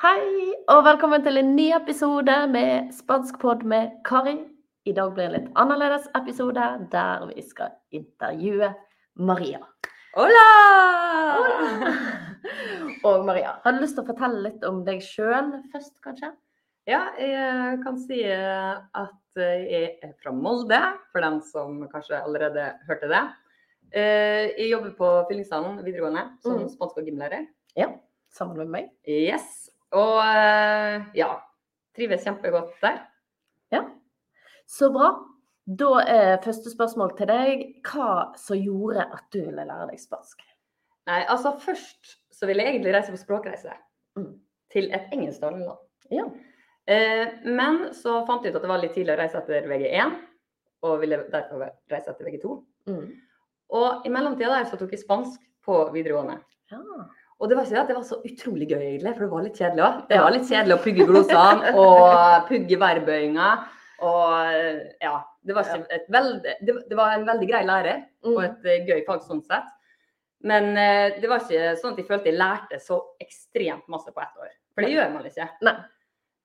Hei, 0.00 0.52
og 0.72 0.84
velkommen 0.86 1.22
til 1.24 1.36
en 1.40 1.50
ny 1.56 1.66
episode 1.76 2.34
med 2.52 2.90
Spanskpod 2.96 3.64
med 3.68 3.98
Kari. 4.06 4.36
I 4.88 4.94
dag 4.96 5.10
blir 5.14 5.28
det 5.28 5.28
en 5.28 5.34
litt 5.36 5.58
annerledes 5.60 6.06
episode 6.16 6.66
der 6.92 7.26
vi 7.28 7.42
skal 7.44 7.74
intervjue 7.94 8.70
Maria. 9.20 9.60
Hola! 10.16 10.46
Og 13.06 13.24
Maria, 13.28 13.54
har 13.64 13.72
du 13.76 13.80
lyst 13.82 13.94
til 13.96 14.04
å 14.04 14.08
fortelle 14.10 14.40
litt 14.48 14.64
om 14.66 14.80
deg 14.86 15.02
sjøl 15.04 15.52
først, 15.72 15.94
kanskje? 16.04 16.32
Ja, 16.88 17.02
jeg 17.20 17.78
kan 17.84 17.98
si 18.00 18.22
at 18.26 19.38
jeg 19.38 19.92
er 20.02 20.14
fra 20.22 20.32
Molde, 20.34 20.80
for 21.12 21.22
dem 21.24 21.38
som 21.46 21.76
kanskje 21.92 22.18
allerede 22.24 22.70
hørte 22.88 23.08
det. 23.12 23.22
Eh, 23.92 24.48
Jeg 24.58 24.70
jobber 24.72 24.94
på 24.98 25.10
Fyllingsdalen 25.28 25.78
videregående 25.84 26.24
som 26.42 26.58
Mhm. 26.58 26.68
spansk- 26.74 26.98
og 26.98 27.04
gymlærer. 27.06 27.46
Ja, 27.76 27.92
sammen 28.32 28.56
med 28.56 28.68
meg. 28.68 28.90
Yes. 29.06 29.69
Og 29.96 30.18
eh, 30.22 31.06
ja, 31.18 31.30
trives 31.96 32.22
kjempegodt 32.26 32.76
der. 32.82 33.00
Ja, 33.74 33.84
så 34.70 34.90
bra. 34.94 35.10
Da 35.70 35.90
er 36.02 36.40
første 36.42 36.70
spørsmål 36.72 37.12
til 37.18 37.28
deg 37.30 37.64
hva 37.86 38.30
som 38.38 38.58
gjorde 38.58 39.04
at 39.14 39.26
du 39.34 39.40
ville 39.44 39.64
lære 39.66 39.90
deg 39.92 40.00
spansk? 40.02 40.40
Nei, 41.06 41.20
altså 41.30 41.52
først 41.62 42.16
så 42.34 42.46
ville 42.48 42.64
jeg 42.64 42.74
egentlig 42.76 42.94
reise 42.96 43.12
på 43.14 43.20
språkreise 43.20 43.76
Mm. 44.18 44.40
til 44.72 44.88
et 44.92 45.12
engelsktalende 45.14 45.66
land. 45.68 45.78
Ja. 46.10 46.24
Eh, 46.90 47.28
Men 47.46 47.92
så 47.94 48.24
fant 48.26 48.42
jeg 48.42 48.50
ut 48.50 48.56
at 48.58 48.62
det 48.62 48.68
var 48.72 48.80
litt 48.82 48.94
tidlig 48.96 49.14
å 49.14 49.18
reise 49.20 49.38
etter 49.38 49.68
VG1, 49.70 50.16
og 50.82 51.00
ville 51.00 51.20
derfor 51.30 51.70
reise 51.90 52.10
etter 52.10 52.26
VG2. 52.26 52.56
Mm. 52.90 53.12
Og 53.70 54.06
i 54.06 54.10
mellomtida 54.10 54.50
der 54.58 54.66
så 54.66 54.76
tok 54.80 54.90
jeg 54.90 55.04
spansk 55.04 55.38
på 55.64 55.76
videregående. 55.94 56.40
ja. 56.72 56.80
Og 57.40 57.48
det 57.48 57.56
var 57.56 57.64
ikke 57.64 57.74
det 57.74 57.80
at 57.82 57.88
det 57.88 57.96
var 57.96 58.04
så 58.04 58.18
utrolig 58.28 58.66
gøy, 58.68 58.82
egentlig, 58.84 59.12
for 59.16 59.24
det 59.24 59.30
var 59.32 59.44
litt 59.46 59.58
kjedelig 59.58 59.84
òg. 59.86 60.00
Det 60.10 60.18
var 60.20 60.34
litt 60.34 60.48
kjedelig 60.50 60.74
å 60.76 60.82
pugge 60.84 61.06
glosene 61.08 61.70
og 61.80 62.48
pugge 62.50 62.78
verbøyinga. 62.82 63.46
Og 64.04 64.96
ja, 65.00 65.14
det 65.44 65.56
var, 65.56 65.68
ikke 65.68 65.96
et 65.96 66.06
veld, 66.12 66.46
det, 66.68 66.96
var 66.96 67.14
en 67.16 67.24
veldig 67.28 67.48
grei 67.48 67.62
lærer 67.68 68.02
og 68.28 68.36
Mm. 68.38 68.44
et 68.44 68.68
eh, 68.68 68.84
gøy 68.88 69.00
fag 69.06 69.22
sånn 69.24 69.40
sett. 69.44 69.68
Men 70.44 70.70
eh, 70.76 71.16
det 71.20 71.28
var 71.28 71.40
ikke 71.44 71.74
sånn 71.80 71.92
at 71.96 71.98
jeg 72.00 72.08
følte 72.08 72.30
jeg 72.30 72.38
lærte 72.40 72.78
så 72.80 73.00
ekstremt 73.20 73.88
masse 73.92 74.12
på 74.12 74.20
ett 74.24 74.38
år. 74.40 74.52
For 74.74 74.84
det 74.84 74.92
gjør 74.94 75.10
man 75.12 75.26
ikke. 75.28 75.48
Nei. 75.68 75.74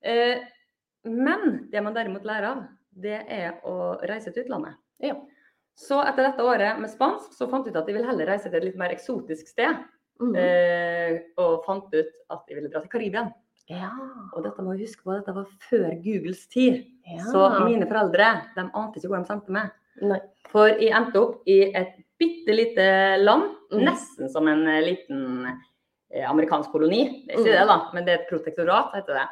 Eh, 0.03 0.43
Men 1.05 1.67
det 1.71 1.83
man 1.85 1.93
derimot 1.93 2.23
lærer 2.25 2.47
av, 2.49 2.63
det 2.91 3.19
er 3.29 3.59
å 3.67 3.99
reise 4.09 4.31
til 4.33 4.43
utlandet. 4.47 4.73
Ja. 5.03 5.13
Så 5.77 5.99
etter 6.01 6.23
dette 6.31 6.43
året 6.43 6.79
med 6.79 6.89
spansk, 6.89 7.35
så 7.35 7.45
fant 7.51 7.67
jeg 7.67 7.75
ut 7.75 7.81
at 7.81 7.87
jeg 7.91 7.97
ville 7.99 8.07
heller 8.07 8.25
reise 8.31 8.49
til 8.49 8.57
et 8.57 8.65
litt 8.71 8.79
mer 8.79 8.89
eksotisk 8.95 9.47
sted. 9.51 9.83
Mm. 10.21 10.35
Eh, 10.39 11.17
og 11.37 11.65
fant 11.65 11.89
ut 11.93 12.13
at 12.31 12.43
jeg 12.47 12.55
ville 12.55 12.69
dra 12.71 12.81
til 12.81 12.89
Karibia. 12.93 13.25
Ja. 13.67 13.89
Og 14.35 14.43
dette 14.45 14.61
må 14.63 14.75
vi 14.77 14.85
huske 14.85 15.03
på, 15.03 15.15
dette 15.17 15.33
var 15.35 15.45
før 15.69 15.89
Googles 16.03 16.47
tid. 16.47 16.85
ja. 17.07 17.23
Så 17.31 17.41
mine 17.65 17.87
foreldre 17.89 18.29
de 18.55 18.61
ante 18.73 18.99
ikke 18.99 19.09
hvor 19.09 19.19
de 19.23 19.25
sendte 19.27 19.51
meg. 19.51 19.71
Nei. 20.01 20.19
For 20.51 20.67
jeg 20.69 20.91
endte 20.93 21.19
opp 21.19 21.41
i 21.47 21.71
et 21.75 21.95
bitte 22.19 22.53
lite 22.55 23.17
land, 23.23 23.51
Mm. 23.71 23.81
nesten 23.81 24.29
som 24.29 24.47
en 24.47 24.67
eh, 24.67 24.81
liten 24.85 25.47
eh, 26.13 26.23
amerikansk 26.29 26.69
koloni. 26.71 27.25
Det 27.27 27.33
er 27.33 27.39
ikke 27.39 27.49
Mm. 27.51 27.59
det, 27.59 27.67
da, 27.67 27.77
men 27.93 28.05
det 28.05 28.11
er 28.13 28.21
et 28.21 28.29
protektorat, 28.29 28.93
heter 28.93 29.13
det. 29.17 29.27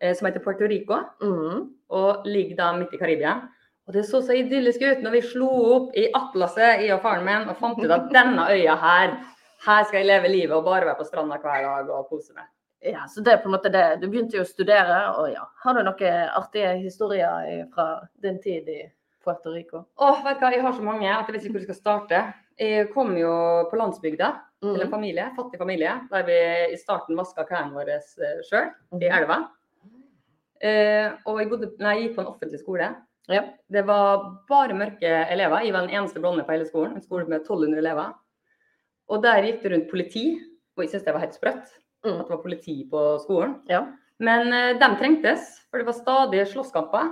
Eh, 0.00 0.14
som 0.14 0.26
heter 0.26 0.40
Puerto 0.40 0.66
Rico, 0.66 0.98
Mm. 1.22 1.70
og 1.90 2.26
ligger 2.26 2.56
da 2.56 2.72
midt 2.76 2.92
i 2.92 2.98
Karibia. 2.98 3.48
Og 3.86 3.94
det 3.94 4.04
så 4.04 4.20
så 4.20 4.34
idyllisk 4.36 4.82
ut 4.82 4.98
når 5.02 5.10
vi 5.12 5.20
slo 5.22 5.48
opp 5.76 5.96
i 5.96 6.10
atlaset, 6.12 6.80
jeg 6.82 6.92
og 6.92 7.00
faren 7.02 7.24
min, 7.24 7.48
og 7.48 7.56
fant 7.56 7.78
ut 7.78 7.90
at 7.90 8.10
denne 8.12 8.44
øya 8.50 8.76
her, 8.76 9.14
her 9.66 9.84
skal 9.84 9.98
jeg 10.02 10.06
leve 10.06 10.28
livet 10.30 10.54
og 10.56 10.64
bare 10.64 10.86
være 10.86 10.98
på 11.00 11.06
stranda 11.08 11.38
hver 11.42 11.62
dag 11.66 11.90
og 11.90 12.08
kose 12.10 12.34
meg. 12.36 12.46
Ja, 12.84 13.06
så 13.10 13.24
det 13.26 13.32
er 13.32 13.40
på 13.42 13.48
en 13.50 13.56
måte 13.56 13.72
det. 13.74 14.00
Du 14.00 14.06
begynte 14.06 14.36
jo 14.38 14.44
å 14.44 14.46
studere, 14.48 14.98
og 15.18 15.32
ja. 15.32 15.42
Har 15.64 15.74
du 15.74 15.80
noen 15.82 16.28
artige 16.38 16.76
historier 16.78 17.64
fra 17.74 17.88
din 18.22 18.38
tid 18.42 18.68
i 18.70 18.82
Puerto 19.24 19.50
Rico? 19.50 19.84
Åh, 19.98 20.20
vet 20.24 20.38
du 20.38 20.44
hva, 20.46 20.52
jeg 20.54 20.62
har 20.62 20.76
så 20.76 20.84
mange 20.86 21.08
at 21.10 21.26
jeg 21.26 21.34
vet 21.34 21.42
ikke 21.48 21.56
hvor 21.56 21.64
jeg 21.64 21.70
skal 21.72 21.80
starte. 21.82 22.20
Jeg 22.58 22.90
kom 22.94 23.16
jo 23.18 23.32
på 23.70 23.78
landsbygda 23.78 24.30
til 24.62 24.74
en 24.80 24.86
Mm. 24.86 24.90
familie, 24.90 25.24
fattig 25.36 25.58
familie, 25.58 25.90
der 26.10 26.22
vi 26.26 26.38
i 26.74 26.76
starten 26.78 27.16
vaska 27.18 27.44
klærne 27.46 27.74
våre 27.74 27.98
sjøl 28.46 28.70
i 29.00 29.06
elva. 29.06 29.48
Eh, 30.60 31.10
og 31.26 31.38
jeg, 31.38 31.48
bodde, 31.52 31.68
nei, 31.78 31.92
jeg 31.98 32.08
gikk 32.08 32.16
på 32.16 32.22
en 32.24 32.30
offentlig 32.32 32.60
skole. 32.62 32.88
Ja. 33.30 33.42
Det 33.70 33.84
var 33.86 34.24
bare 34.48 34.74
mørke 34.74 35.10
elever. 35.30 35.62
Jeg 35.62 35.72
var 35.76 35.86
den 35.86 35.94
eneste 35.94 36.20
blonde 36.22 36.42
på 36.46 36.54
hele 36.56 36.66
skolen. 36.66 36.96
En 36.96 37.04
skole 37.04 37.26
med 37.28 37.42
1200 37.44 37.78
elever. 37.82 38.14
Og 39.08 39.22
der 39.24 39.42
gikk 39.46 39.62
det 39.62 39.72
rundt 39.72 39.90
politi, 39.90 40.24
og 40.76 40.84
jeg 40.84 40.90
syntes 40.92 41.04
det 41.04 41.14
var 41.14 41.24
helt 41.26 41.34
sprøtt 41.38 41.74
Mm. 42.06 42.20
at 42.20 42.28
det 42.28 42.30
var 42.30 42.42
politi 42.44 42.74
på 42.88 43.00
skolen. 43.24 43.56
Ja. 43.68 43.80
Men 44.22 44.52
uh, 44.54 44.78
de 44.78 44.88
trengtes, 45.00 45.48
for 45.70 45.78
det 45.78 45.86
var 45.88 45.96
stadig 45.98 46.44
slåsskamper. 46.46 47.08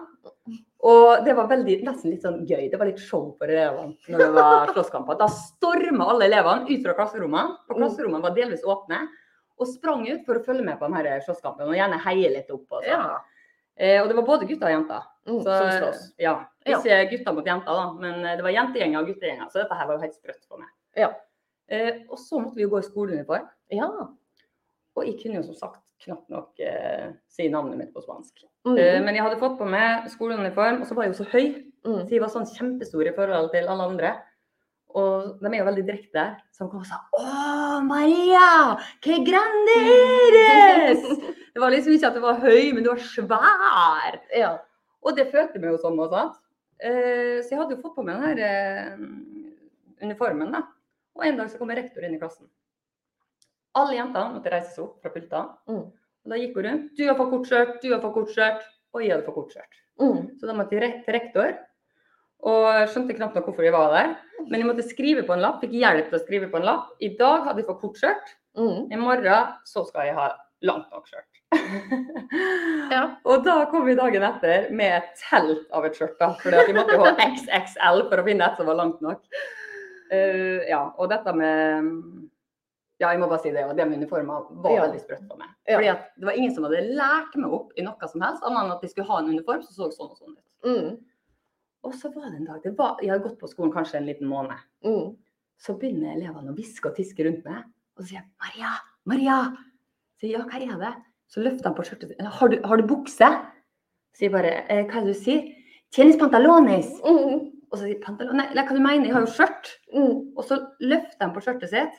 Og 0.87 1.25
det 1.27 1.35
var 1.35 1.49
veldig, 1.51 1.81
nesten 1.87 2.13
litt 2.13 2.23
sånn 2.23 2.45
gøy. 2.47 2.69
Det 2.71 2.79
var 2.79 2.87
litt 2.87 3.01
show 3.03 3.33
for 3.39 3.51
elevene 3.51 3.97
når 4.07 4.19
det 4.23 4.29
var 4.37 4.71
slåsskamper. 4.77 5.19
Da 5.19 5.27
storma 5.33 6.07
alle 6.13 6.29
elevene 6.29 6.69
ut 6.71 6.85
fra 6.87 6.95
klasserommene, 6.95 7.57
for 7.67 7.75
Mm. 7.75 7.83
klasserommene 7.83 8.23
var 8.23 8.37
delvis 8.37 8.63
åpne, 8.63 9.01
og 9.59 9.67
sprang 9.73 10.07
ut 10.07 10.23
for 10.27 10.39
å 10.39 10.45
følge 10.47 10.63
med 10.65 10.79
på 10.79 10.87
de 10.87 10.95
her 11.01 11.21
slåsskampene 11.27 11.67
og 11.73 11.75
gjerne 11.81 11.99
heie 12.07 12.31
litt 12.31 12.51
opp. 12.55 12.67
Og, 12.71 12.83
sånn. 12.85 12.93
ja. 12.93 13.19
eh, 13.77 14.01
og 14.03 14.09
det 14.09 14.17
var 14.21 14.27
både 14.31 14.47
gutter 14.47 14.69
og 14.71 14.75
jenter. 14.77 15.03
Mm, 15.27 15.43
Så, 15.43 15.51
som 15.51 15.71
slåss. 15.81 16.03
ja, 16.23 16.37
Ja. 16.67 16.79
ikke 16.79 17.11
gutter 17.17 17.35
mot 17.35 17.45
jenter, 17.47 17.73
da, 17.75 17.93
men 17.99 18.25
eh, 18.25 18.37
det 18.37 18.45
var 18.47 18.55
jentegjenger 18.55 19.01
og 19.03 19.09
guttegjenger. 19.11 19.51
Så 19.51 19.63
dette 19.65 19.75
her 19.75 19.87
var 19.89 19.97
jo 19.99 20.05
helt 20.07 20.15
sprøtt 20.15 20.45
for 20.47 20.59
meg. 20.63 20.69
Ja. 20.97 21.11
Eh, 21.73 22.05
og 22.11 22.21
så 22.21 22.39
måtte 22.41 22.59
vi 22.59 22.67
jo 22.67 22.73
gå 22.75 22.83
i 22.83 22.87
skoleuniform. 22.87 23.49
Ja. 23.75 23.91
Og 24.97 25.05
jeg 25.05 25.19
kunne 25.21 25.41
jo 25.41 25.49
som 25.49 25.59
sagt 25.59 25.83
knapt 26.05 26.29
nok 26.33 26.61
eh, 26.63 27.17
si 27.33 27.49
navnet 27.53 27.81
mitt 27.81 27.93
på 27.95 28.05
spansk. 28.05 28.45
Mm. 28.69 28.77
Eh, 28.77 28.99
men 29.03 29.17
jeg 29.17 29.25
hadde 29.25 29.41
fått 29.41 29.59
på 29.59 29.69
meg 29.69 30.07
skoleuniform, 30.13 30.83
og 30.83 30.89
så 30.89 30.97
var 30.97 31.07
jeg 31.07 31.15
jo 31.15 31.21
så 31.23 31.29
høy. 31.33 31.47
Mm. 31.87 32.01
Så 32.05 32.17
jeg 32.17 32.23
var 32.23 32.33
sånn 32.33 32.49
kjempestor 32.51 33.09
i 33.09 33.15
forhold 33.17 33.53
til 33.55 33.71
alle 33.73 33.91
andre. 33.91 34.15
Og 34.97 35.43
de 35.43 35.51
er 35.51 35.59
jo 35.61 35.69
veldig 35.69 35.85
direkte. 35.85 36.25
Så 36.55 36.65
de 36.65 36.73
kom 36.73 36.85
og 36.85 36.89
sa 36.89 37.03
Å, 37.19 37.81
Maria! 37.85 38.77
Que 39.05 39.21
grande 39.27 39.77
eres! 39.83 41.05
Det 41.57 41.63
var 41.63 41.73
liksom 41.73 41.95
ikke 41.97 42.09
at 42.11 42.17
du 42.19 42.21
var 42.21 42.41
høy, 42.43 42.73
men 42.77 42.85
du 42.85 42.91
var 42.91 42.99
svær. 43.01 44.19
Ja. 44.37 44.51
Og 45.01 45.17
det 45.17 45.31
følte 45.31 45.57
meg 45.57 45.71
jo 45.73 45.79
sånn 45.81 45.97
også. 46.05 46.27
Eh, 46.77 47.39
så 47.41 47.55
jeg 47.55 47.61
hadde 47.63 47.79
jo 47.79 47.81
fått 47.81 47.95
på 47.97 48.05
meg 48.05 48.19
den 48.19 48.27
her 48.27 48.43
eh, 48.45 48.99
uniformen, 50.05 50.53
da. 50.53 50.61
Og 51.17 51.25
en 51.27 51.39
dag 51.41 51.51
så 51.51 51.61
kommer 51.61 51.79
rektor 51.79 52.05
inn 52.05 52.17
i 52.17 52.21
klassen. 52.21 52.49
Alle 53.77 53.99
jentene 53.99 54.37
måtte 54.37 54.53
reise 54.53 54.73
seg 54.73 54.85
opp 54.87 55.01
fra 55.05 55.13
pultene. 55.13 55.57
Mm. 55.69 55.87
Og 56.27 56.33
da 56.33 56.39
gikk 56.41 56.57
hun 56.59 56.69
rundt. 56.69 56.93
Du 56.99 57.05
har 57.07 57.17
for 57.19 57.33
kort 57.33 57.51
skjørt, 57.51 57.77
du 57.83 57.91
har 57.93 58.03
for 58.03 58.15
kort 58.17 58.33
skjørt. 58.35 58.65
Og 58.97 59.03
jeg 59.05 59.13
hadde 59.13 59.27
for 59.27 59.37
kort 59.37 59.53
skjørt. 59.53 59.81
Mm. 60.01 60.21
Så 60.41 60.49
da 60.49 60.55
måtte 60.57 60.77
jeg 60.77 61.03
til 61.05 61.17
rektor. 61.17 61.53
Og 62.47 62.67
skjønte 62.93 63.17
knapt 63.17 63.37
nok 63.37 63.49
hvorfor 63.49 63.67
jeg 63.67 63.75
var 63.75 63.93
der. 63.95 64.17
Men 64.47 64.61
jeg 64.61 64.69
måtte 64.69 64.87
skrive 64.87 65.25
på 65.27 65.37
en 65.37 65.45
lapp. 65.45 65.61
Fikk 65.65 65.77
hjelp 65.77 66.11
til 66.11 66.19
å 66.19 66.25
skrive 66.25 66.51
på 66.53 66.61
en 66.61 66.69
lapp. 66.69 66.93
I 67.05 67.13
dag 67.19 67.47
hadde 67.49 67.63
jeg 67.63 67.69
for 67.69 67.81
kort 67.83 68.01
skjørt. 68.01 68.35
Mm. 68.57 68.93
I 68.93 69.01
morgen 69.01 69.57
så 69.69 69.85
skal 69.89 70.09
jeg 70.09 70.17
ha 70.17 70.31
langt 70.67 70.93
nok 70.93 71.09
skjørt. 71.11 71.33
Ja. 72.87 73.03
Og 73.27 73.43
da 73.43 73.65
kom 73.71 73.83
vi 73.87 73.97
dagen 73.99 74.23
etter 74.23 74.69
med 74.75 74.93
et 75.01 75.09
telt 75.19 75.65
av 75.75 75.87
et 75.89 75.97
skjørt. 75.99 76.15
da, 76.21 76.29
fordi 76.39 76.61
vi 76.69 76.75
måtte 76.77 76.95
jo 76.95 77.03
ha 77.03 77.13
XXL 77.25 78.05
for 78.11 78.23
å 78.23 78.25
finne 78.27 78.47
et 78.47 78.61
som 78.61 78.69
var 78.71 78.79
langt 78.79 79.01
nok. 79.05 79.25
Eh, 80.13 80.69
ja, 80.71 80.83
og 80.99 81.11
dette 81.11 81.33
med 81.37 81.93
Ja, 82.99 83.11
jeg 83.13 83.21
må 83.21 83.27
bare 83.29 83.43
si 83.43 83.51
det. 83.53 83.65
Og 83.69 83.77
det 83.77 83.85
med 83.89 83.99
uniformer 83.99 84.47
var 84.63 84.73
Ja. 84.73 84.85
veldig 84.87 85.01
sprøtt 85.03 85.27
for 85.29 85.37
meg. 85.37 85.49
Ja. 85.69 85.77
Fordi 85.77 85.89
at 85.91 86.05
det 86.17 86.25
var 86.25 86.33
ingen 86.33 86.55
som 86.55 86.65
hadde 86.65 86.95
lært 86.97 87.35
meg 87.37 87.53
opp 87.53 87.73
i 87.77 87.83
noe 87.83 88.09
som 88.09 88.23
helst, 88.23 88.43
annet 88.43 88.65
enn 88.65 88.73
at 88.73 88.81
de 88.81 88.89
skulle 88.89 89.07
ha 89.07 89.19
en 89.19 89.29
uniform 89.29 89.63
som 89.63 89.75
så 89.75 89.91
sånn 89.93 90.11
og 90.11 90.17
sånn 90.17 90.33
ut. 90.33 90.47
Mm. 90.65 90.99
Og 91.85 91.93
så 91.93 92.09
var 92.15 92.31
det 92.31 92.41
en 92.41 92.47
dag 92.47 92.63
det 92.63 92.77
var, 92.79 92.97
Jeg 93.03 93.11
hadde 93.11 93.23
gått 93.29 93.39
på 93.39 93.49
skolen 93.51 93.73
kanskje 93.73 93.97
en 93.97 94.07
liten 94.07 94.27
måned. 94.27 94.57
Mm. 94.85 95.17
Så 95.59 95.79
begynner 95.79 96.17
elevene 96.17 96.53
å 96.53 96.57
hviske 96.57 96.89
og 96.89 96.97
tiske 96.97 97.23
rundt 97.25 97.45
meg. 97.45 97.65
Og 97.99 98.05
så 98.05 98.09
sier 98.09 98.23
jeg 98.23 98.31
'Maria! 98.41 98.73
Maria!' 99.05 99.57
Så 100.17 100.21
sier 100.21 100.31
jeg, 100.31 100.41
ja, 100.41 100.45
hva 100.47 100.75
er 100.75 100.79
det? 100.79 100.95
Så 101.29 101.43
løfter 101.43 101.65
han 101.65 101.75
på 101.75 101.85
skjørtet. 101.85 102.21
Har 102.23 102.49
du, 102.49 102.63
har 102.63 102.77
du 102.77 102.87
bukse? 102.87 103.29
Sier 104.15 104.31
bare 104.31 104.65
eh, 104.71 104.85
Hva 104.87 105.03
er 105.03 105.05
det 105.05 105.15
du 105.15 105.21
sier? 105.21 105.53
Tienes 105.93 106.17
pantalones. 106.17 107.01
Mm. 107.05 107.53
Og 107.73 107.79
så 107.81 107.87
sier 107.89 107.99
pantalon... 108.03 108.39
Nei, 108.39 108.47
hva 108.55 108.67
du 108.77 108.79
mener? 108.83 109.09
Jeg 109.09 109.15
har 109.17 109.25
jo 109.25 109.33
skjørt. 109.33 109.73
Mm. 109.95 110.13
Og 110.39 110.45
så 110.47 110.61
løfter 110.85 111.25
han 111.27 111.35
på 111.35 111.43
skjørtet 111.45 111.73
sitt, 111.73 111.97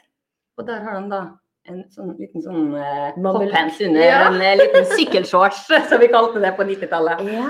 og 0.57 0.67
der 0.69 0.79
har 0.85 0.95
han 0.99 1.09
da 1.11 1.21
en 1.67 1.81
sånn 1.91 2.13
liten 2.15 2.41
sånn 2.45 2.69
eh, 2.79 3.17
Mammel- 3.19 3.49
hotpants 3.49 3.81
under 3.83 4.05
Ja. 4.05 4.21
en 4.29 4.39
eh, 4.41 4.53
liten 4.61 4.87
sykkelshorts, 4.93 5.65
som 5.91 5.99
vi 5.99 6.07
kalte 6.13 6.39
det 6.43 6.53
på 6.55 6.63
90-tallet. 6.69 7.25
Ja. 7.35 7.49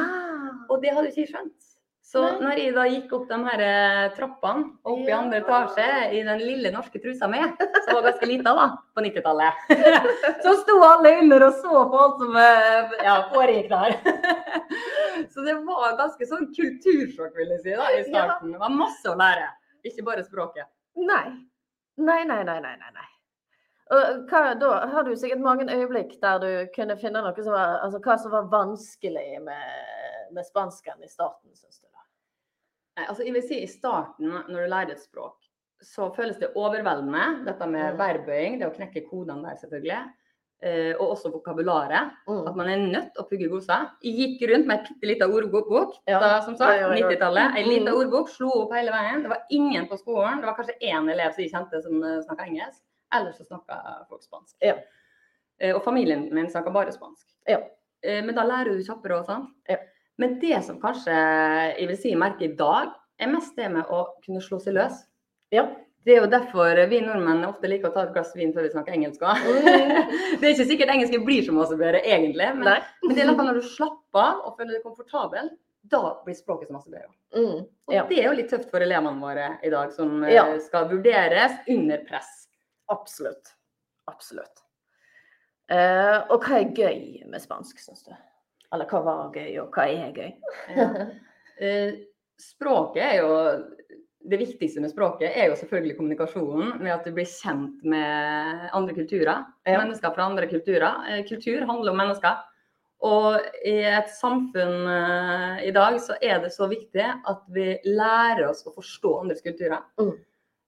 Og 0.68 0.82
det 0.82 0.96
hadde 0.96 1.12
ikke 1.12 1.22
jeg 1.28 1.32
skjønt. 1.36 1.67
Så 2.08 2.22
når 2.40 2.60
jeg 2.62 2.72
da 2.72 2.86
gikk 2.88 3.10
opp 3.18 3.26
de 3.28 3.38
her 3.44 3.62
eh, 3.66 4.04
trappene 4.16 4.70
opp 4.88 5.10
i 5.10 5.12
andre 5.12 5.42
etasje 5.42 5.88
i 6.16 6.22
den 6.24 6.40
lille 6.40 6.70
norske 6.72 7.02
trusa 7.04 7.28
mi, 7.28 7.42
som 7.60 7.98
var 7.98 8.06
ganske 8.06 8.30
lita 8.30 8.54
da, 8.56 8.68
på 8.96 9.04
90-tallet, 9.04 9.74
så 10.46 10.54
sto 10.62 10.78
alle 10.88 11.12
under 11.26 11.46
og 11.50 11.58
så 11.60 11.82
på 11.92 12.00
alt 12.06 12.22
som 12.24 12.38
eh, 12.44 12.96
ja, 13.10 13.18
foregikk 13.34 13.68
der. 13.74 13.98
Så 15.34 15.42
det 15.42 15.56
var 15.66 15.96
ganske 15.98 16.28
sånn 16.30 16.46
kultursjokk, 16.54 17.32
vil 17.36 17.50
jeg 17.56 17.62
si, 17.64 17.72
da, 17.74 17.88
i 17.90 18.04
starten. 18.06 18.52
Det 18.54 18.60
var 18.62 18.70
masse 18.70 19.10
å 19.10 19.16
lære, 19.18 19.48
ikke 19.90 20.06
bare 20.06 20.24
språket. 20.24 20.70
Nei. 21.02 21.26
Nei, 21.98 22.20
nei, 22.30 22.44
nei, 22.46 22.60
nei, 22.62 22.76
nei. 22.78 22.92
nei. 22.94 23.08
Og 23.98 24.30
hva, 24.30 24.44
da 24.62 24.72
har 24.94 25.08
du 25.08 25.16
sikkert 25.18 25.42
mange 25.42 25.66
øyeblikk 25.74 26.16
der 26.22 26.40
du 26.44 26.50
kunne 26.76 27.00
finne 27.02 27.24
noe 27.26 27.34
som 27.42 27.56
var 27.56 27.80
Altså 27.82 28.02
hva 28.04 28.18
som 28.22 28.34
var 28.36 28.50
vanskelig 28.52 29.42
med, 29.42 29.94
med 30.38 30.48
spansken 30.48 31.02
i 31.02 31.10
starten, 31.10 31.50
syns 31.58 31.82
du? 31.82 31.88
Nei, 32.98 33.06
altså 33.06 33.24
jeg 33.26 33.34
vil 33.36 33.44
si 33.46 33.60
I 33.64 33.68
starten, 33.70 34.32
når 34.50 34.64
du 34.66 34.70
lærer 34.72 34.92
et 34.96 35.02
språk, 35.04 35.36
så 35.86 36.08
føles 36.16 36.40
det 36.42 36.54
overveldende. 36.58 37.46
Dette 37.46 37.68
med 37.70 37.94
Mm. 37.94 37.98
verbbøying, 38.00 38.60
det 38.60 38.68
å 38.68 38.76
knekke 38.76 39.04
kodene 39.10 39.44
der, 39.44 39.56
selvfølgelig. 39.62 40.14
Eh, 40.64 40.94
og 40.98 41.12
også 41.14 41.30
vokabularet. 41.32 42.12
At 42.48 42.56
man 42.56 42.68
er 42.68 42.78
nødt 42.78 43.14
til 43.14 43.22
å 43.24 43.28
pugge 43.30 43.48
gloser. 43.48 43.92
Jeg 44.02 44.16
gikk 44.18 44.50
rundt 44.50 44.66
med 44.66 44.80
ei 44.80 44.84
bitte 44.90 45.06
lita 45.12 45.26
ordbok. 45.30 45.94
Ja, 46.08 46.20
Da, 46.20 46.42
som 46.42 46.56
sagt, 46.58 46.72
det 46.72 46.80
gjør 46.82 46.96
jeg 46.98 47.04
90-tallet. 47.20 47.56
Ei 47.58 47.64
lita 47.64 47.92
Mm. 47.92 47.98
ordbok, 48.00 48.30
slo 48.30 48.50
opp 48.64 48.72
hele 48.74 48.90
veien. 48.92 49.22
Det 49.22 49.30
var 49.30 49.44
ingen 49.52 49.88
på 49.88 50.00
skolen. 50.00 50.42
Det 50.42 50.46
var 50.48 50.56
kanskje 50.56 50.80
én 50.82 51.12
elev 51.12 51.32
som 51.36 51.44
jeg 51.44 51.52
kjente 51.52 51.84
som 51.84 52.02
snakka 52.26 52.48
engelsk. 52.48 52.82
Ellers 53.14 53.38
så 53.38 53.46
snakka 53.46 54.08
folk 54.10 54.24
spansk. 54.24 54.56
Ja. 54.64 54.74
Eh, 55.60 55.76
og 55.76 55.84
familien 55.84 56.34
min 56.34 56.48
snakka 56.50 56.74
bare 56.74 56.92
spansk. 56.92 57.26
Ja. 57.48 57.60
Eh, 58.02 58.24
men 58.24 58.34
da 58.34 58.42
lærer 58.44 58.66
du 58.76 58.84
kjappere 58.84 59.20
og 59.20 59.28
sånn. 59.28 59.48
Ja. 59.70 59.78
Men 60.22 60.38
det 60.42 60.62
som 60.66 60.80
kanskje 60.82 61.14
jeg 61.14 61.90
vil 61.92 62.00
si 62.00 62.14
merker 62.18 62.48
i 62.48 62.56
dag, 62.58 62.96
er 63.22 63.30
mest 63.32 63.58
det 63.58 63.70
med 63.74 63.90
å 63.90 64.06
kunne 64.24 64.42
slå 64.44 64.60
seg 64.62 64.78
løs. 64.78 65.04
Ja. 65.54 65.68
Det 66.08 66.14
er 66.16 66.22
jo 66.24 66.30
derfor 66.32 66.78
vi 66.88 67.02
nordmenn 67.04 67.44
ofte 67.44 67.68
liker 67.68 67.90
å 67.90 67.96
ta 67.96 68.06
et 68.06 68.14
glass 68.16 68.30
vin 68.38 68.54
før 68.56 68.64
vi 68.64 68.72
snakker 68.72 68.96
engelsk 68.96 69.24
òg. 69.28 69.42
Det 70.40 70.46
er 70.46 70.54
ikke 70.54 70.68
sikkert 70.70 70.92
engelsk 70.94 71.18
blir 71.28 71.44
så 71.44 71.56
mye 71.56 71.80
bedre 71.80 72.00
egentlig, 72.00 72.48
men, 72.56 72.86
men 73.04 73.16
det 73.18 73.24
er 73.24 73.28
noe 73.28 73.48
når 73.50 73.60
du 73.60 73.66
slapper 73.68 74.22
av 74.22 74.46
og 74.48 74.56
føler 74.60 74.78
deg 74.78 74.86
komfortabel, 74.86 75.50
da 75.92 76.02
blir 76.24 76.38
språket 76.38 76.70
så 76.70 76.78
mye 76.78 76.94
bedre. 76.94 77.12
Mm. 77.36 77.66
Og 77.92 78.12
det 78.12 78.22
er 78.22 78.30
jo 78.30 78.38
litt 78.38 78.50
tøft 78.54 78.72
for 78.72 78.86
elevene 78.86 79.20
våre 79.20 79.50
i 79.68 79.74
dag, 79.74 79.92
som 79.96 80.24
eh, 80.24 80.38
Ja. 80.38 80.46
skal 80.64 80.88
vurderes 80.94 81.60
under 81.76 82.08
press. 82.08 82.32
Absolutt. 82.94 83.52
Absolutt. 84.08 84.64
Uh, 85.68 86.24
og 86.32 86.46
hva 86.48 86.62
er 86.62 86.72
gøy 86.72 87.26
med 87.28 87.44
spansk, 87.44 87.82
syns 87.84 88.06
du? 88.08 88.14
Eller 88.74 88.90
hva 88.92 89.02
var 89.06 89.36
gøy, 89.36 89.52
og 89.62 89.76
hva 89.76 89.88
er 89.88 90.14
gøy? 90.16 90.32
Ja. 90.78 90.88
Eh, 91.58 91.94
språket 92.38 93.02
er 93.02 93.16
jo 93.24 93.30
Det 94.28 94.38
viktigste 94.38 94.82
med 94.84 94.92
språket 94.92 95.32
er 95.40 95.48
jo 95.50 95.56
selvfølgelig 95.58 95.96
kommunikasjonen, 95.98 96.76
med 96.84 96.92
at 96.94 97.08
du 97.08 97.14
blir 97.16 97.26
kjent 97.32 97.80
med 97.88 98.68
andre 98.76 98.94
kulturer. 98.98 99.46
Ja. 99.64 99.78
Mennesker 99.80 100.12
fra 100.12 100.26
andre 100.28 100.50
kulturer. 100.52 101.08
Eh, 101.08 101.24
kultur 101.30 101.64
handler 101.70 101.94
om 101.94 102.02
mennesker. 102.02 102.42
Og 103.08 103.46
i 103.64 103.78
et 103.88 104.10
samfunn 104.12 104.90
eh, 104.92 105.64
i 105.70 105.72
dag 105.72 106.00
så 106.04 106.18
er 106.20 106.42
det 106.44 106.52
så 106.52 106.68
viktig 106.68 107.06
at 107.08 107.46
vi 107.56 107.78
lærer 107.88 108.50
oss 108.50 108.66
å 108.68 108.76
forstå 108.76 109.14
andres 109.22 109.46
kulturer. 109.46 109.86
Mm. 110.02 110.14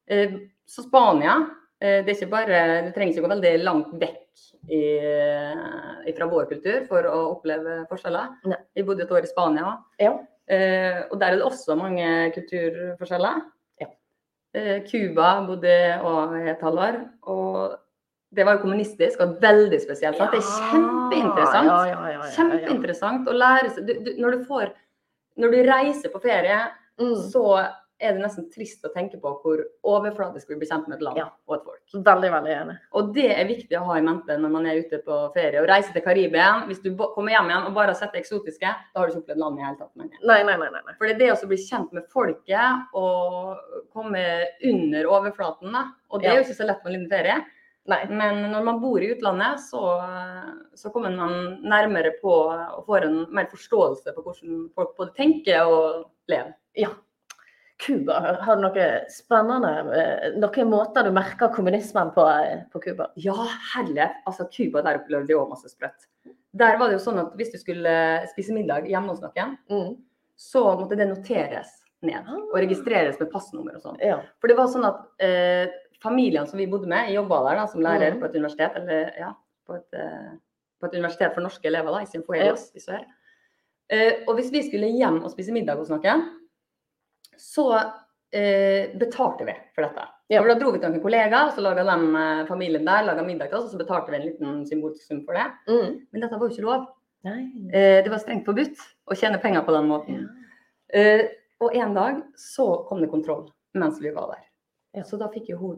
Eh, 0.07 0.37
så 0.69 0.85
Spania 0.87 1.41
det 1.79 2.01
er 2.01 2.09
ikke 2.11 2.27
bare, 2.27 2.57
Du 2.83 2.89
trenger 2.91 3.13
ikke 3.13 3.21
gå 3.23 3.29
veldig 3.31 3.51
langt 3.63 3.91
vekk 4.01 4.28
i, 4.67 6.13
fra 6.17 6.27
vår 6.29 6.49
kultur 6.49 6.83
for 6.89 7.05
å 7.07 7.19
oppleve 7.35 7.83
forskjeller. 7.89 8.33
Nei. 8.51 8.57
Vi 8.75 8.83
bodde 8.87 9.05
et 9.05 9.13
år 9.15 9.23
i 9.23 9.29
Spania. 9.31 9.77
Ja. 10.01 10.15
Eh, 10.49 11.03
og 11.11 11.19
der 11.21 11.35
er 11.35 11.39
det 11.39 11.45
også 11.47 11.77
mange 11.79 12.07
kulturforskjeller. 12.35 13.43
Ja. 13.81 13.87
Eh, 14.57 14.79
Cuba 14.89 15.29
bodde 15.47 15.75
òg 16.03 16.35
et 16.49 16.61
halvår. 16.65 16.99
Og 17.29 17.77
det 18.35 18.45
var 18.45 18.57
jo 18.57 18.63
kommunistisk 18.65 19.21
og 19.25 19.37
veldig 19.41 19.79
spesielt. 19.81 20.17
sant? 20.17 20.31
Det 20.35 20.41
er 20.41 20.51
kjempeinteressant. 20.73 21.69
Ja, 21.71 21.79
ja, 21.85 21.93
ja, 21.93 21.95
ja, 21.95 22.11
ja, 22.11 22.25
ja. 22.25 22.33
Kjempeinteressant 22.35 23.29
å 23.29 23.33
lære 23.37 23.71
seg 23.73 23.87
du, 23.87 23.93
du, 24.05 24.11
når, 24.21 24.37
du 24.37 24.45
får, 24.49 24.73
når 25.37 25.55
du 25.55 25.63
reiser 25.71 26.13
på 26.13 26.21
ferie, 26.27 26.59
Mm. 26.99 27.13
så 27.31 27.41
er 27.99 28.13
det 28.15 28.21
nesten 28.23 28.45
trist 28.51 28.85
å 28.87 28.91
tenke 28.93 29.17
på 29.19 29.31
hvor 29.43 29.59
overflatisk 29.83 30.49
vi 30.49 30.55
blir 30.61 30.69
kjent 30.69 30.87
med 30.87 30.97
et 30.97 31.03
land 31.03 31.17
Ja. 31.19 31.25
og 31.47 31.55
et 31.57 31.65
folk. 31.67 31.81
Veldig, 32.05 32.29
veldig 32.31 32.53
enig. 32.55 32.75
Og 32.95 33.13
det 33.13 33.27
er 33.35 33.45
viktig 33.49 33.75
å 33.79 33.83
ha 33.89 33.97
i 33.99 34.01
mente 34.05 34.37
når 34.39 34.53
man 34.53 34.65
er 34.71 34.79
ute 34.79 35.01
på 35.03 35.17
ferie. 35.33 35.59
Og 35.61 35.67
reise 35.67 35.91
til 35.93 36.01
Karibia. 36.05 36.63
Hvis 36.69 36.81
du 36.83 36.93
kommer 36.95 37.33
hjem 37.35 37.49
igjen 37.51 37.67
og 37.67 37.73
bare 37.75 37.91
har 37.91 37.99
sett 37.99 38.13
det 38.15 38.21
eksotiske, 38.23 38.71
da 38.93 38.99
har 38.99 39.07
du 39.07 39.13
ikke 39.13 39.23
opplevd 39.25 39.43
landet 39.43 39.59
i 39.59 39.67
hele 39.67 39.77
tatt. 39.77 39.95
Nei, 39.99 40.41
nei, 40.47 40.57
nei. 40.57 40.69
nei. 40.71 40.95
For 40.97 41.07
det 41.07 41.15
er 41.15 41.19
det 41.25 41.31
å 41.35 41.47
bli 41.51 41.57
kjent 41.57 41.91
med 41.93 42.07
folket 42.13 42.95
og 42.95 43.57
komme 43.91 44.23
under 44.71 45.11
overflaten, 45.19 45.71
da. 45.75 45.85
Og 46.09 46.21
det 46.21 46.29
er 46.31 46.39
jo 46.39 46.45
ikke 46.47 46.59
så 46.61 46.67
lett 46.69 46.81
på 46.83 46.87
en 46.89 46.95
liten 46.97 47.09
ferie. 47.11 47.37
nei. 47.89 48.05
Men 48.09 48.51
når 48.51 48.63
man 48.63 48.79
bor 48.81 49.01
i 49.01 49.11
utlandet, 49.11 49.59
så, 49.65 49.81
så 50.77 50.89
kommer 50.93 51.09
man 51.15 51.59
nærmere 51.65 52.11
på 52.21 52.31
og 52.53 52.85
får 52.85 53.07
en 53.07 53.19
mer 53.33 53.47
forståelse 53.51 54.13
på 54.15 54.23
hvordan 54.23 54.69
folk 54.75 54.95
både 54.97 55.13
tenker 55.17 55.65
og 55.65 56.09
lever. 56.29 56.53
Ja. 56.77 56.91
Cuba, 57.79 58.19
har 58.43 58.57
du 58.57 58.63
noe 58.65 58.85
spennende 59.13 59.69
eh, 59.95 60.33
Noen 60.35 60.71
måter 60.71 61.07
du 61.07 61.13
merker 61.15 61.51
kommunismen 61.55 62.11
på 62.15 62.25
eh, 62.27 62.65
på 62.73 62.81
Cuba? 62.83 63.09
Ja, 63.15 63.35
herlighet. 63.73 64.19
Altså, 64.27 64.49
Cuba, 64.51 64.83
der 64.83 64.99
opplevde 64.99 65.31
jeg 65.31 65.39
òg 65.39 65.53
masse 65.53 65.71
sprøtt. 65.71 66.09
Der 66.59 66.79
var 66.79 66.89
det 66.89 66.97
jo 66.97 67.03
sånn 67.05 67.21
at 67.21 67.35
hvis 67.39 67.53
du 67.53 67.59
skulle 67.61 67.93
spise 68.33 68.55
middag 68.55 68.89
hjemme 68.89 69.13
hos 69.13 69.21
noen, 69.23 69.55
Mm. 69.69 69.93
så 70.35 70.63
måtte 70.79 70.97
det 70.99 71.07
noteres 71.07 71.71
ned 72.01 72.27
og 72.31 72.57
registreres 72.57 73.19
med 73.19 73.31
passnummer 73.31 73.75
og 73.77 73.83
sånn. 73.83 73.99
Ja. 74.03 74.19
For 74.39 74.51
det 74.51 74.57
var 74.59 74.71
sånn 74.71 74.87
at 74.87 75.23
eh, 75.23 75.71
familiene 76.03 76.47
som 76.47 76.59
vi 76.59 76.67
bodde 76.71 76.87
med, 76.89 77.13
jobba 77.13 77.41
der 77.47 77.61
da, 77.61 77.67
som 77.71 77.83
lærer 77.83 78.15
mm. 78.15 78.19
på 78.19 78.27
et 78.27 78.37
universitet, 78.39 78.75
eller 78.79 79.13
ja, 79.19 79.33
på 79.67 79.77
et, 79.77 79.87
eh, 79.99 80.35
på 80.79 80.87
et 80.89 80.99
universitet 80.99 81.35
for 81.35 81.45
norske 81.45 81.67
elever 81.67 81.95
da, 81.95 82.03
i 82.03 82.11
sin 82.11 82.23
i 82.23 82.83
sør. 82.83 83.07
Eh, 83.89 84.23
og 84.27 84.35
hvis 84.37 84.51
vi 84.53 84.63
skulle 84.67 84.91
hjem 84.93 85.23
og 85.23 85.31
spise 85.33 85.53
middag 85.55 85.79
hos 85.81 85.89
noen, 85.91 86.27
så 87.39 87.67
eh, 88.31 88.97
betalte 88.99 89.45
vi 89.47 89.55
for 89.75 89.87
dette. 89.87 90.05
Ja. 90.27 90.41
For 90.41 90.51
da 90.51 90.57
dro 90.59 90.71
vi 90.75 90.81
til 90.81 90.93
noen 90.93 91.03
kollegaer, 91.03 91.51
så 91.55 91.63
laga 91.65 91.85
de 91.87 91.97
eh, 92.21 92.45
familien 92.49 92.85
der 92.87 93.07
laget 93.07 93.27
middag 93.27 93.49
til 93.49 93.59
oss, 93.59 93.69
og 93.69 93.73
så 93.73 93.81
betalte 93.81 94.13
vi 94.13 94.19
en 94.19 94.27
liten 94.27 94.63
symbolsk 94.69 95.01
sum 95.07 95.23
for 95.25 95.39
det. 95.39 95.47
Mm. 95.71 95.99
Men 96.11 96.25
dette 96.25 96.37
var 96.37 96.47
jo 96.47 96.55
ikke 96.55 96.67
lov. 96.67 96.87
Eh, 97.25 97.99
det 98.05 98.11
var 98.11 98.21
strengt 98.21 98.47
forbudt 98.47 98.83
å 99.09 99.17
tjene 99.17 99.41
penger 99.41 99.65
på 99.67 99.75
den 99.75 99.89
måten. 99.89 100.27
Eh, 100.93 101.25
og 101.59 101.75
en 101.75 101.97
dag 101.97 102.21
så 102.39 102.69
kom 102.87 103.01
det 103.03 103.11
kontroll 103.11 103.49
mens 103.77 103.99
vi 104.01 104.13
var 104.13 104.35
der. 104.35 104.45
Ja. 104.99 105.05
Så 105.05 105.19
da 105.21 105.27
fikk 105.33 105.51
jo 105.51 105.59
hun, 105.59 105.77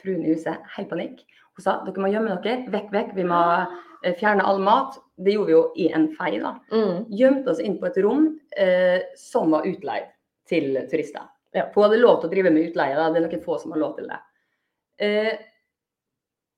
fruen 0.00 0.24
i 0.24 0.32
huset 0.34 0.64
helt 0.76 0.90
panikk. 0.90 1.22
Hun 1.54 1.64
sa 1.64 1.78
dere 1.86 2.02
må 2.02 2.10
gjemme 2.10 2.34
dere, 2.42 2.64
vekk, 2.72 2.90
vekk. 2.92 3.12
Vi 3.16 3.28
må 3.28 3.40
eh, 3.60 4.16
fjerne 4.18 4.44
all 4.44 4.60
mat. 4.64 4.98
Det 5.14 5.36
gjorde 5.36 5.50
vi 5.52 5.54
jo 5.54 5.62
i 5.78 5.86
en 5.94 6.08
fei. 6.16 6.34
da. 6.42 6.56
Mm. 6.72 7.06
Gjemte 7.14 7.54
oss 7.54 7.62
inn 7.62 7.78
på 7.80 7.88
et 7.88 8.00
rom 8.04 8.26
eh, 8.58 9.04
som 9.20 9.54
var 9.54 9.68
utleid 9.68 10.10
til 10.48 10.76
turister. 10.90 11.28
Ja. 11.54 11.68
Hun 11.74 11.86
hadde 11.86 12.02
lov 12.02 12.20
til 12.20 12.30
å 12.30 12.34
drive 12.34 12.52
med 12.54 12.70
utleie, 12.70 12.96
da. 12.98 13.10
det 13.12 13.20
er 13.20 13.26
noen 13.28 13.44
få 13.44 13.58
som 13.62 13.74
har 13.74 13.82
lov 13.82 13.94
til 13.98 14.08
det. 14.10 14.20
Eh, 15.04 15.32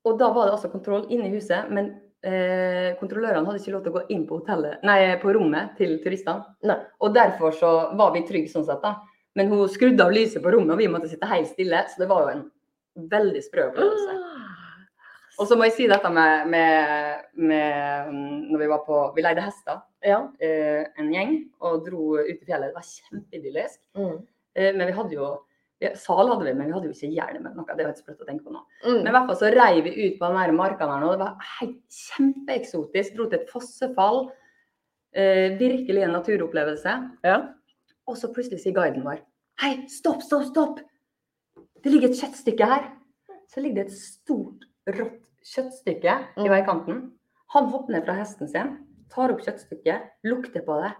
og 0.07 0.19
da 0.21 0.31
var 0.33 0.47
det 0.47 0.57
altså 0.57 0.71
kontroll 0.73 1.07
inne 1.13 1.29
i 1.29 1.35
huset, 1.35 1.69
men 1.75 1.91
eh, 2.25 2.95
kontrollørene 3.01 3.45
hadde 3.49 3.61
ikke 3.61 3.75
lov 3.75 3.85
til 3.85 3.93
å 3.93 3.99
gå 3.99 4.05
inn 4.15 4.25
på, 4.29 4.41
hotellet, 4.41 4.81
nei, 4.87 5.01
på 5.23 5.35
rommet 5.37 5.75
til 5.81 5.99
turistene. 6.05 6.79
Og 7.03 7.13
derfor 7.17 7.57
så 7.57 7.73
var 7.99 8.15
vi 8.15 8.25
trygge 8.29 8.53
sånn 8.53 8.67
sett, 8.69 8.83
da. 8.85 8.97
Men 9.37 9.51
hun 9.53 9.67
skrudde 9.69 10.05
av 10.05 10.15
lyset 10.17 10.41
på 10.43 10.53
rommet, 10.55 10.73
og 10.73 10.81
vi 10.81 10.89
måtte 10.89 11.11
sitte 11.11 11.29
helt 11.29 11.51
stille. 11.51 11.83
Så 11.93 12.01
det 12.01 12.09
var 12.09 12.25
jo 12.25 12.37
en 12.39 13.09
veldig 13.13 13.43
sprø 13.45 13.69
opplevelse. 13.73 14.17
Og 15.37 15.49
så 15.49 15.57
må 15.59 15.67
jeg 15.69 15.75
si 15.77 15.87
dette 15.91 16.09
med, 16.13 16.47
med, 16.49 17.25
med 17.37 18.13
mm, 18.13 18.37
når 18.53 18.63
vi 18.63 18.69
var 18.71 18.85
på 18.87 19.01
Vi 19.17 19.25
leide 19.25 19.45
hester, 19.45 19.83
Ja. 20.05 20.23
eh, 20.41 20.87
en 20.99 21.11
gjeng, 21.13 21.35
og 21.61 21.85
dro 21.85 22.15
ut 22.19 22.31
i 22.31 22.47
fjellet. 22.47 22.71
Det 22.71 22.79
var 22.79 22.87
kjempeidyllisk. 22.89 23.81
Mm. 23.99 24.17
Eh, 24.57 24.73
men 24.77 24.87
vi 24.87 24.97
hadde 24.97 25.19
jo 25.19 25.35
Sal 26.01 26.31
hadde 26.31 26.47
vi, 26.47 26.55
men 26.57 26.71
vi 26.71 26.73
hadde 26.73 26.89
jo 26.89 26.95
ikke 26.95 27.11
hjelm 27.13 27.43
eller 27.45 27.57
noe. 27.59 27.67
Det 27.69 27.85
var 27.85 27.91
helt 27.91 27.99
sprøtt 28.01 28.23
å 28.25 28.27
tenke 28.27 28.47
på 28.47 28.53
nå. 28.55 28.63
Mm. 28.87 29.03
Men 29.03 29.11
i 29.11 29.13
hvert 29.13 29.27
fall 29.29 29.37
så 29.43 29.51
rei 29.53 29.83
vi 29.85 29.91
ut 30.07 30.15
på 30.17 30.31
den 30.33 30.57
marka 30.57 30.87
der 30.89 31.03
nå. 31.03 31.11
Det 31.13 31.27
var 31.27 31.51
helt 31.59 31.99
kjempeeksotisk. 31.99 33.13
Dro 33.19 33.27
til 33.29 33.43
et 33.43 33.53
fossefall. 33.53 34.23
Eh, 35.13 35.53
virkelig 35.61 36.07
en 36.07 36.17
naturopplevelse. 36.17 36.95
Ja. 37.29 37.37
Og 38.09 38.17
så 38.17 38.33
plutselig 38.33 38.63
sier 38.63 38.77
guiden 38.77 39.05
vår 39.05 39.21
Hei, 39.61 39.87
stopp, 39.89 40.21
stopp, 40.25 40.49
stopp! 40.51 40.81
Det 41.85 41.93
ligger 41.93 42.11
et 42.11 42.19
kjøttstykke 42.21 42.67
her. 42.69 42.89
Så 43.53 43.63
ligger 43.65 43.83
det 43.85 43.93
et 43.93 43.97
stort, 44.01 44.65
rått 44.87 45.23
kjøttstykke 45.47 46.15
i 46.37 46.43
Mm. 46.45 46.51
veikanten. 46.51 47.03
Han 47.55 47.67
hopper 47.71 47.93
ned 47.93 48.05
fra 48.05 48.15
hesten 48.15 48.49
sin, 48.49 48.73
tar 49.11 49.31
opp 49.33 49.41
kjøttstykket, 49.41 50.03
lukter 50.25 50.65
på 50.67 50.81
det. 50.83 50.93